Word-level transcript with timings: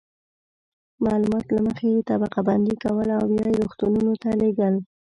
معلومات 1.05 1.45
له 1.55 1.61
مخې 1.67 1.87
یې 1.93 2.05
طبقه 2.11 2.39
بندي 2.47 2.75
کول 2.83 3.07
او 3.17 3.23
بیا 3.31 3.45
یې 3.51 3.57
روغتونونو 3.61 4.13
ته 4.21 4.29
لیږل. 4.39 4.75